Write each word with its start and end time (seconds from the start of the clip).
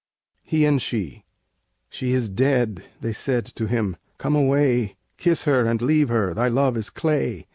HE 0.41 0.65
AND 0.65 0.81
SHE 0.81 1.25
"She 1.87 2.13
is 2.13 2.27
dead!" 2.27 2.85
they 3.01 3.11
said 3.11 3.45
to 3.45 3.67
him: 3.67 3.97
"come 4.17 4.35
away; 4.35 4.95
Kiss 5.17 5.43
her 5.43 5.63
and 5.65 5.79
leave 5.79 6.09
her, 6.09 6.33
thy 6.33 6.47
love 6.47 6.75
is 6.75 6.89
clay!" 6.89 7.45